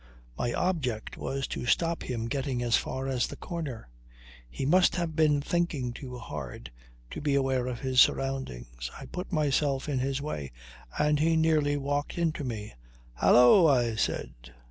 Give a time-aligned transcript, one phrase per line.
[0.35, 3.87] My object was to stop him getting as far as the corner.
[4.49, 6.71] He must have been thinking too hard
[7.11, 8.89] to be aware of his surroundings.
[8.99, 10.53] I put myself in his way,
[10.97, 12.73] and he nearly walked into me.
[13.17, 14.33] "Hallo!" I said.